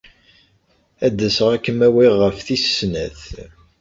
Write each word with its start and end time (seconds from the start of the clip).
Ad 1.05 1.13
d-aseɣ 1.17 1.49
ad 1.55 1.61
kem-awiɣ 1.65 2.13
ɣef 2.21 2.37
tis 2.45 2.65
sat. 2.77 3.21